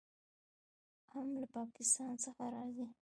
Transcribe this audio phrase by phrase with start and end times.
[1.15, 2.87] ام له پاکستان څخه راځي.